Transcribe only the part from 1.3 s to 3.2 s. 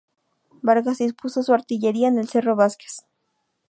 su artillería en el cerro Vásquez.